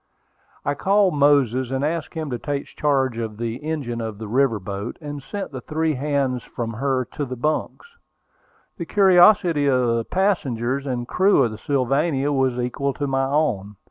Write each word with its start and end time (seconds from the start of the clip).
I 0.65 0.73
called 0.73 1.13
Moses, 1.13 1.69
and 1.69 1.85
asked 1.85 2.15
him 2.15 2.31
to 2.31 2.39
take 2.39 2.65
charge 2.65 3.19
of 3.19 3.37
the 3.37 3.57
engine 3.57 4.01
of 4.01 4.17
the 4.17 4.27
river 4.27 4.59
boat, 4.59 4.97
and 4.99 5.21
sent 5.21 5.51
the 5.51 5.61
three 5.61 5.93
hands 5.93 6.41
from 6.41 6.73
her 6.73 7.05
to 7.13 7.23
their 7.23 7.35
bunks. 7.37 7.85
The 8.77 8.85
curiosity 8.87 9.67
of 9.69 9.95
the 9.97 10.03
passengers 10.05 10.87
and 10.87 11.07
crew 11.07 11.43
of 11.43 11.51
the 11.51 11.59
Sylvania 11.59 12.31
was 12.31 12.57
equal 12.57 12.95
to 12.95 13.05
my 13.05 13.25
own. 13.25 13.75